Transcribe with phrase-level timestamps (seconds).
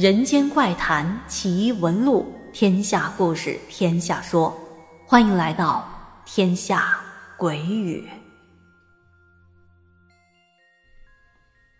[0.00, 4.58] 人间怪谈奇闻录，天下故事天下说，
[5.04, 5.86] 欢迎来到
[6.24, 6.98] 天下
[7.36, 8.08] 鬼语。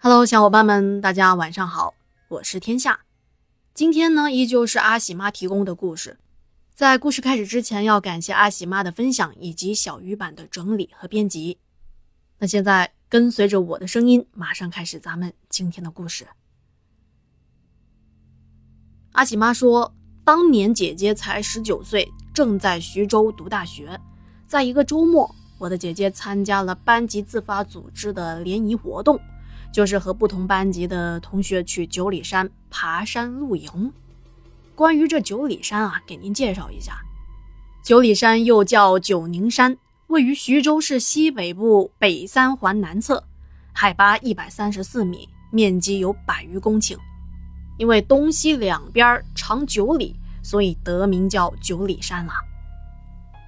[0.02, 1.94] Hello，小伙伴们，大家晚上好，
[2.28, 3.00] 我是天下。
[3.72, 6.18] 今天呢，依旧是阿喜妈提供的故事。
[6.74, 11.58] 在故事开始之前，要感谢阿喜妈的分享以及小鱼版的整理和编辑。
[12.40, 16.26] 那现在跟随着我的声音，马上开始咱们今天的故事。
[19.12, 19.92] 阿喜妈说，
[20.24, 23.98] 当年姐姐才十九岁，正在徐州读大学。
[24.46, 25.28] 在一个周末，
[25.58, 29.18] 我的姐姐参加了班级自发组织的联谊活动，
[29.72, 33.92] 就是和不同班级的同学去九里山爬山露营。
[34.76, 36.96] 关于这九里山啊，给您介绍一下。
[37.82, 43.24] 九里山又叫九宁山，位于徐州市西北部北三环南侧，
[43.72, 46.96] 海拔一百三十四米，面积有百余公顷。
[47.80, 52.32] 因为东西两边长九里，所以得名叫九里山了。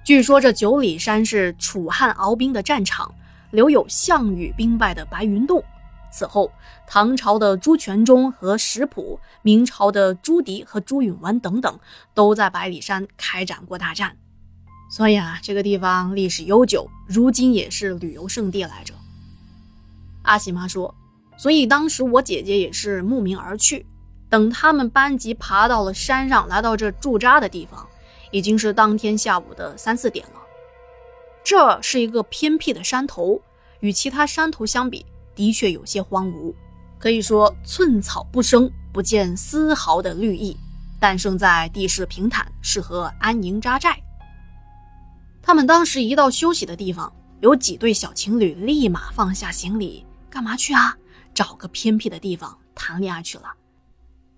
[0.03, 3.13] 据说这九里山是楚汉鏖兵的战场，
[3.51, 5.63] 留有项羽兵败的白云洞。
[6.11, 6.51] 此后，
[6.87, 11.79] 唐朝的朱全忠和石普，明朝的朱棣和朱允炆等等，
[12.15, 14.17] 都在百里山开展过大战。
[14.89, 18.95] 所以啊，这个地方历史悠久，如今也是旅游胜地来着。
[20.23, 20.95] 阿喜妈说，
[21.37, 23.85] 所以当时我姐姐也是慕名而去。
[24.33, 27.87] 等他们班级爬到了山上，来到这驻扎的地方，
[28.31, 30.41] 已经是当天下午的三四点了。
[31.43, 33.39] 这是一个偏僻的山头，
[33.81, 35.05] 与其他山头相比。
[35.35, 36.51] 的确有些荒芜，
[36.97, 40.57] 可以说寸草不生，不见丝毫的绿意。
[40.99, 44.01] 但胜在地势平坦，适合安营扎寨。
[45.43, 50.97] 他们当时一到休息的地方，有几对小情侣立马放下行李，干嘛去啊？
[51.35, 53.53] 找个偏僻的地方谈恋爱去了。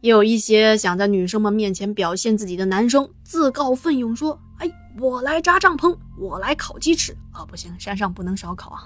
[0.06, 8.84] 也有一些想在女生们面前表现自己的男生，自告奋勇说：“哎，我来扎帐篷，我来烤鸡翅。”哦，不行，山上不能烧烤啊。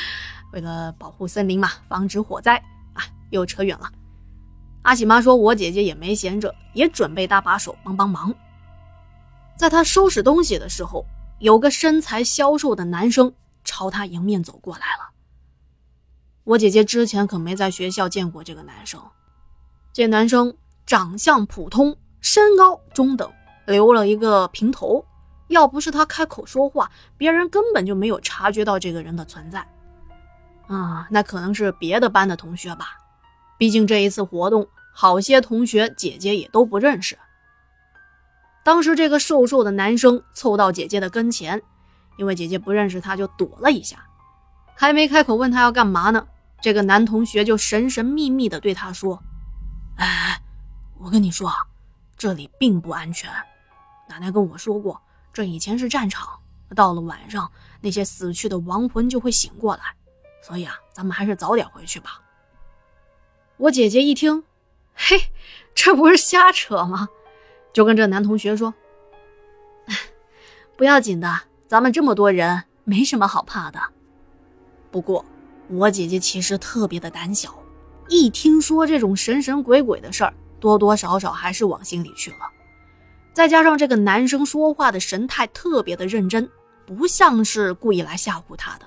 [0.54, 2.56] 为了保护森林嘛，防止火灾
[2.94, 3.92] 啊，又扯远了。
[4.84, 8.34] 阿喜妈说：“我姐姐也没闲着，也准备搭把手帮帮忙。”
[9.58, 11.04] 在她收拾东西的时候，
[11.40, 13.30] 有个身材消瘦的男生
[13.64, 15.10] 朝她迎面走过来了。
[16.44, 18.98] 我姐姐之前可没在学校见过这个男生。
[19.94, 20.52] 这男生
[20.84, 23.32] 长相普通，身高中等，
[23.64, 25.06] 留了一个平头。
[25.46, 29.64] 要不是他开口说话，别人根本就没有察觉到这个人的存在。
[30.66, 32.86] 啊，那可能是别的班的同学吧，
[33.56, 37.16] 毕竟这一次活动，好些同学姐姐也都不认识。
[38.64, 41.62] 当时这个瘦瘦的男生凑到姐姐的跟前，
[42.18, 44.04] 因为姐姐不认识他，就躲了一下，
[44.74, 46.26] 还没开口问他要干嘛呢，
[46.60, 49.22] 这个男同学就神神秘秘地对他说
[49.96, 50.40] ：“哎，
[50.98, 51.52] 我跟你说，
[52.16, 53.30] 这里并不安全，
[54.08, 55.00] 奶奶跟我说过，
[55.32, 56.40] 这以前是战场，
[56.74, 57.50] 到了晚上，
[57.80, 59.82] 那些死去的亡魂就会醒过来。”
[60.42, 62.20] 所以啊，咱们还是早点回去吧。
[63.56, 64.44] 我姐姐一听，
[64.94, 65.30] 嘿，
[65.74, 67.08] 这不是瞎扯吗？
[67.72, 68.74] 就跟这男同学说
[70.76, 73.80] ：“不要紧的，咱们这么多人，没什么好怕的。”
[74.92, 75.24] 不过，
[75.68, 77.54] 我姐姐其实特别的胆小，
[78.08, 82.38] 一听说这种神神鬼鬼的事儿，多多少少还是往心里去了。
[83.32, 86.48] 再加上这个男生说话的神态特别的认真，
[86.86, 88.86] 不像是故意来吓唬她的。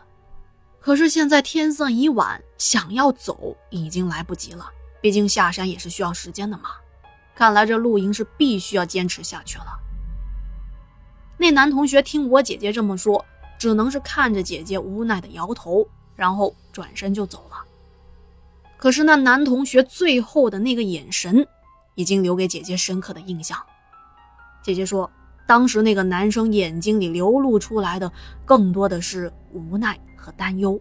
[0.79, 4.69] 可是现在天色已晚，想要走已经来不及了。
[5.01, 6.69] 毕竟下山也是需要时间的嘛。
[7.35, 9.65] 看来这露营是必须要坚持下去了。
[11.37, 13.23] 那男同学听我姐姐这么说，
[13.59, 17.63] 只能是看着姐姐无奈的摇头，然后转身就走了。
[18.77, 21.45] 可是那男同学最后的那个眼神，
[21.95, 23.57] 已经留给姐姐深刻的印象。
[24.63, 25.11] 姐姐说，
[25.45, 28.11] 当时那个男生眼睛里流露出来的，
[28.45, 29.99] 更多的是无奈。
[30.27, 30.77] 和担忧。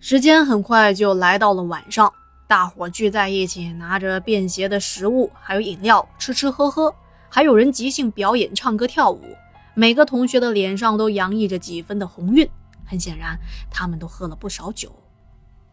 [0.00, 2.12] 时间很快就来到了晚上，
[2.46, 6.94] 大伙聚在一起，拿着便携的食物，还有饮料，吃吃喝喝，
[7.30, 9.22] 还有人即兴表演唱歌跳舞。
[9.72, 12.46] 每个同学的脸上都洋溢着几分的红晕，
[12.84, 13.38] 很显然，
[13.70, 14.94] 他们都喝了不少酒。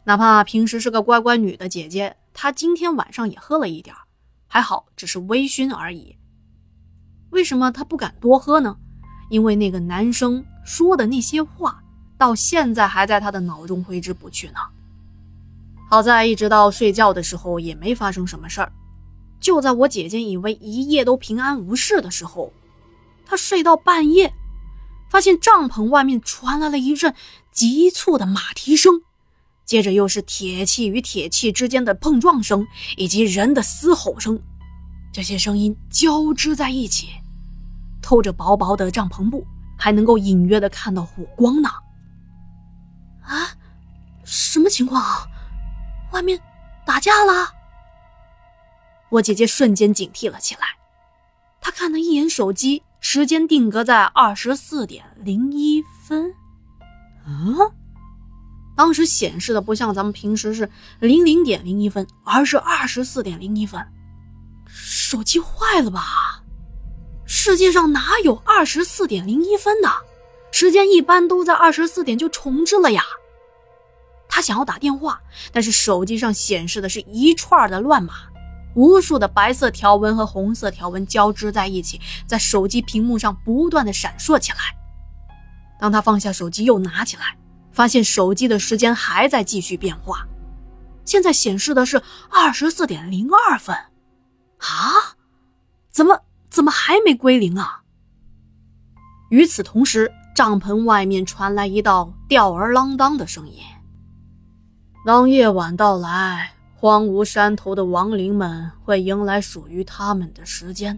[0.07, 3.93] 哪怕平时是个乖乖女的姐姐，她今天晚上也喝了一点
[4.47, 6.15] 还好只是微醺而已。
[7.31, 8.77] 为什么她不敢多喝呢？
[9.29, 11.83] 因为那个男生说的那些话。
[12.17, 14.55] 到现在还在他的脑中挥之不去呢。
[15.87, 18.71] 好在一直到睡觉的时候也没发生什么事儿。
[19.39, 22.51] 就在我姐姐以为一夜都平安无事的时候，
[23.23, 24.33] 她睡到半夜，
[25.11, 27.13] 发现帐篷外面传来了一阵
[27.51, 29.03] 急促的马蹄声，
[29.67, 32.65] 接着又是铁器与铁器之间的碰撞声，
[32.95, 34.41] 以及人的嘶吼声，
[35.11, 37.09] 这些声音交织在一起，
[38.01, 39.45] 透着薄薄的帐篷布，
[39.77, 41.69] 还能够隐约的看到火光呢。
[43.23, 43.51] 啊，
[44.23, 45.27] 什么情况啊？
[46.13, 46.39] 外面
[46.85, 47.53] 打架了？
[49.09, 50.61] 我姐姐瞬间警惕了起来，
[51.59, 56.33] 她看了一眼手机，时间定格在二十四点零一分。
[57.25, 57.69] 嗯。
[58.77, 60.69] 当时显示的不像咱们平时是
[60.99, 63.83] 零零点零一分，而是二十四点零一分。
[64.67, 66.43] 手机坏了吧？
[67.25, 69.89] 世界上哪有二十四点零一分的？
[70.51, 73.03] 时间一般都在二十四点就重置了呀。
[74.29, 75.19] 他想要打电话，
[75.51, 78.13] 但是手机上显示的是一串的乱码，
[78.75, 84.57] 无数的白色条纹和红色条纹交织在一起，在手机屏幕上不断的闪烁起来。
[85.79, 87.36] 当他放下手机，又拿起来。
[87.77, 90.25] 发现手机的时间还在继续变化，
[91.05, 95.13] 现在显示的是二十四点零二分，啊，
[95.91, 97.83] 怎么怎么还没归零啊？
[99.29, 103.61] 与此同时，帐篷外面传来一道吊儿郎当的声音
[105.05, 110.97] ：“当夜晚到来，荒芜山头的亡灵们会迎来属于他们的时间，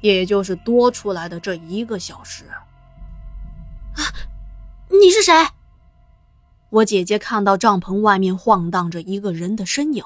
[0.00, 2.44] 也就是多出来的这一个小时。”
[3.98, 4.06] 啊，
[4.90, 5.34] 你是谁？
[6.70, 10.04] 我姐姐看到帐篷外面晃荡着一个人的身影，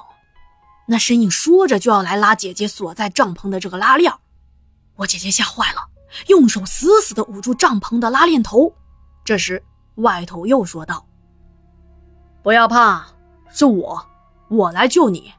[0.87, 4.11] 那身影说着就要来拉姐姐锁在帐篷的这个拉链。
[4.95, 5.89] 我姐姐吓坏了，
[6.27, 8.73] 用手死死的捂住帐篷的拉链头。
[9.23, 9.63] 这时，
[9.95, 11.05] 外头又说道
[12.41, 13.05] ：“不要怕，
[13.49, 14.07] 是我，
[14.49, 15.33] 我来救你。”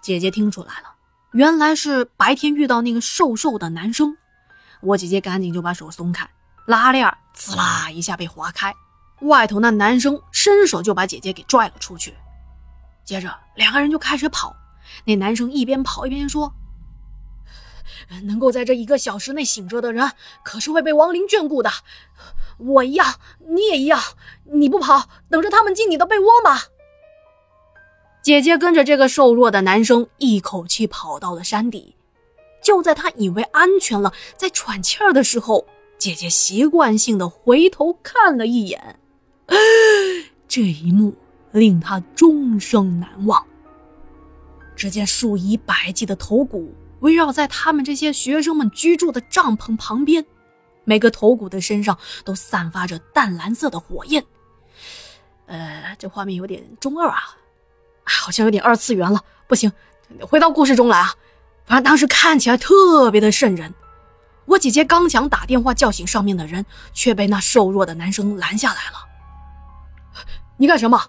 [0.00, 0.94] 姐姐听出来了，
[1.32, 4.16] 原来是白天遇到那个瘦瘦的男生。
[4.80, 6.28] 我姐姐赶紧就把手松开，
[6.66, 8.74] 拉链滋啦一下被划开。
[9.20, 12.14] 外头那男生伸手就把姐姐给拽了出去，
[13.04, 14.54] 接着两个人就开始跑。
[15.04, 16.52] 那男生一边跑一边说
[18.24, 20.12] ：“能够在这一个小时内醒着的人，
[20.44, 21.70] 可是会被亡灵眷顾的。
[22.58, 23.14] 我一样，
[23.48, 24.00] 你也一样。
[24.52, 26.60] 你不跑，等着他们进你的被窝吗？”
[28.22, 31.96] 姐姐跟着这个瘦弱的男生一口气跑到了山底。
[32.62, 35.66] 就在他以为安全了，在喘气儿的时候，
[35.98, 39.00] 姐姐习惯性的回头看了一眼。
[40.48, 41.14] 这一幕
[41.52, 43.44] 令他终生难忘。
[44.76, 50.24] 只见数以百计的头骨围绕在他们这些学生们居住的帐篷旁边，
[50.84, 54.24] 每个头骨的身上都散发着淡蓝色的火焰。
[55.46, 57.36] 呃，这画面有点中二啊，
[58.02, 59.20] 好像有点二次元了。
[59.46, 59.70] 不行，
[60.20, 61.14] 回到故事中来啊！
[61.66, 63.74] 反正当时看起来特别的瘆人。
[64.46, 68.96] 我姐姐刚想打电话叫醒上面的人，却被那瘦弱的男生拦下来了。
[70.56, 71.00] 你干什么？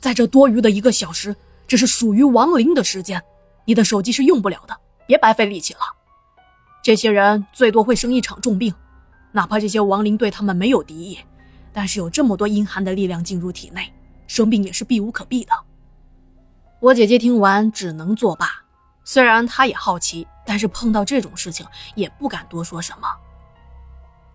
[0.00, 1.34] 在这多余的一个小时，
[1.66, 3.20] 这是属于亡灵的时间，
[3.64, 5.80] 你的手机是用不了的，别白费力气了。
[6.82, 8.72] 这些人最多会生一场重病，
[9.32, 11.18] 哪怕这些亡灵对他们没有敌意，
[11.72, 13.92] 但是有这么多阴寒的力量进入体内，
[14.28, 15.52] 生病也是避无可避的。
[16.78, 18.48] 我姐姐听完只能作罢，
[19.02, 21.66] 虽然她也好奇，但是碰到这种事情
[21.96, 23.08] 也不敢多说什么。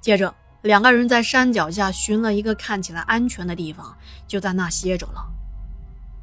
[0.02, 0.34] 接着。
[0.62, 5.28] 两个人在山脚下寻了一个看起来安全的地方，就在那歇着了。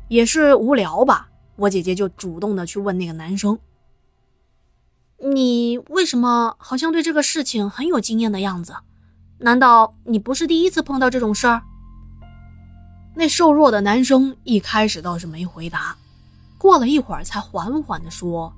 [0.09, 3.59] 也是无聊吧，我姐姐就主动的去问那个男生
[5.18, 8.76] ：“你为什么好像对这个事情很有经验的样子？
[9.38, 11.62] 难道你不是第一次碰到这种事儿？”
[13.16, 15.97] 那瘦弱的男生一开始倒是没回答，
[16.57, 18.54] 过了一会儿才缓缓的说：“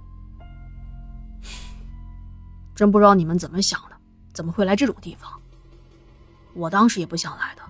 [2.76, 3.96] 真不知道你们怎么想的，
[4.34, 5.32] 怎么会来这种地方？”
[6.61, 7.62] 我当时也不想来的，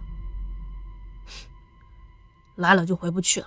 [2.57, 3.47] 来了就回不去了。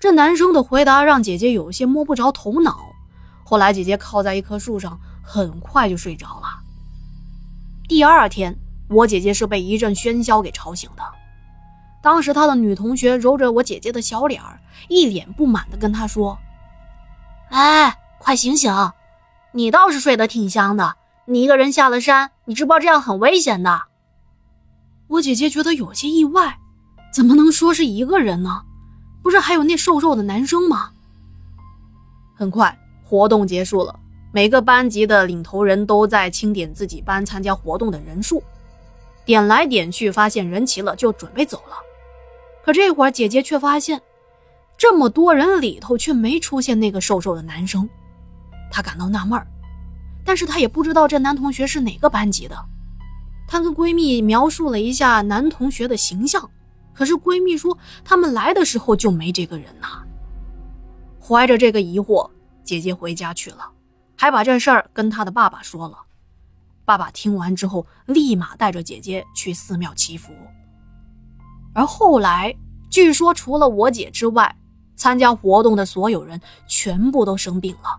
[0.00, 2.88] 这男生的回答让姐姐有些摸不着头脑。
[3.44, 6.46] 后来姐姐靠在一棵树上，很快就睡着了。
[7.86, 11.02] 第二天，我姐姐是被一阵喧嚣给吵醒的。
[12.02, 16.38] 当时她的女同学揉着我姐姐的小脸儿，一脸不满的跟她说
[17.50, 18.72] ：“哎，快醒醒，
[19.52, 23.82] 你倒是睡得挺香的。”你一个人下了山，你知不知道这样很危险的？
[25.06, 26.58] 我姐姐觉得有些意外，
[27.14, 28.62] 怎么能说是一个人呢？
[29.22, 30.90] 不是还有那瘦瘦的男生吗？
[32.34, 33.94] 很快活动结束了，
[34.32, 38.42] 每个班级的领头人都在清点自己班参加活动的人数，
[39.24, 41.76] 点来点去，发现人齐了，就准备走了。
[42.64, 44.02] 可这会儿姐姐却发现，
[44.76, 47.88] 这么多人里头却没出现那个瘦瘦的男生，
[48.72, 49.46] 她感到纳闷儿。
[50.24, 52.56] 但是她也不知道这男同学是哪个班级的。
[53.46, 56.50] 她跟闺蜜描述了一下男同学的形象，
[56.94, 60.02] 可是闺蜜说他们来的时候就没这个人呐。
[61.20, 62.30] 怀着这个疑惑，
[62.64, 63.70] 姐姐回家去了，
[64.16, 65.98] 还把这事儿跟她的爸爸说了。
[66.84, 70.32] 爸爸听完之后，立马带着姐姐去寺庙祈福。
[71.74, 72.54] 而后来，
[72.90, 74.56] 据说除了我姐之外，
[74.96, 77.98] 参加活动的所有人全部都生病了，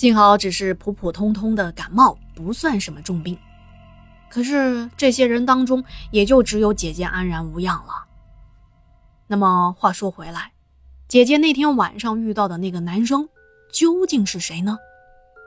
[0.00, 3.38] 幸好只是普普通通的感冒，不算什么重病。
[4.30, 8.06] 可是这些人当中，也就只有姐姐安然无恙了。
[9.26, 10.52] 那么话说回来，
[11.06, 13.28] 姐姐那天晚上遇到的那个男生
[13.70, 14.78] 究竟是谁呢？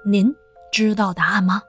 [0.06, 0.36] 您
[0.72, 1.64] 知道答案吗？